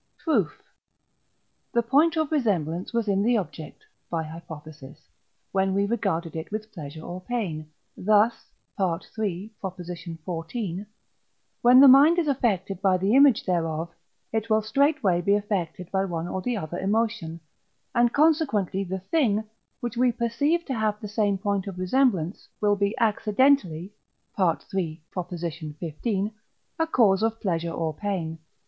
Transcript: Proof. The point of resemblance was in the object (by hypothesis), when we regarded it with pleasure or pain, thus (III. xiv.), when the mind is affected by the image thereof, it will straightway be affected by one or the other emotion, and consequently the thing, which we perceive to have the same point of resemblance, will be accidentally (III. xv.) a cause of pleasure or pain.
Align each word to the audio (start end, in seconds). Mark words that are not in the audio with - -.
Proof. 0.17 0.63
The 1.73 1.83
point 1.83 2.17
of 2.17 2.31
resemblance 2.31 2.91
was 2.91 3.07
in 3.07 3.21
the 3.21 3.37
object 3.37 3.83
(by 4.09 4.23
hypothesis), 4.23 5.07
when 5.51 5.75
we 5.75 5.85
regarded 5.85 6.35
it 6.35 6.49
with 6.49 6.71
pleasure 6.71 7.01
or 7.03 7.21
pain, 7.21 7.69
thus 7.95 8.47
(III. 8.79 9.51
xiv.), 9.63 10.85
when 11.61 11.79
the 11.79 11.87
mind 11.87 12.17
is 12.17 12.27
affected 12.27 12.81
by 12.81 12.97
the 12.97 13.13
image 13.15 13.45
thereof, 13.45 13.93
it 14.33 14.49
will 14.49 14.63
straightway 14.63 15.21
be 15.21 15.35
affected 15.35 15.91
by 15.91 16.03
one 16.05 16.27
or 16.27 16.41
the 16.41 16.57
other 16.57 16.79
emotion, 16.79 17.39
and 17.93 18.11
consequently 18.11 18.83
the 18.83 19.01
thing, 19.11 19.43
which 19.81 19.97
we 19.97 20.11
perceive 20.11 20.65
to 20.65 20.73
have 20.73 20.99
the 20.99 21.07
same 21.07 21.37
point 21.37 21.67
of 21.67 21.77
resemblance, 21.77 22.49
will 22.59 22.75
be 22.75 22.97
accidentally 22.97 23.93
(III. 24.39 24.97
xv.) 25.15 26.31
a 26.79 26.87
cause 26.87 27.21
of 27.21 27.39
pleasure 27.39 27.71
or 27.71 27.93
pain. 27.93 28.39